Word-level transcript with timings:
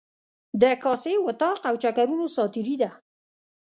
د 0.61 0.63
کاسې، 0.83 1.13
وطاق 1.27 1.57
او 1.69 1.75
چکرونو 1.83 2.25
ساعتیري 2.35 2.75
ده. 2.81 2.89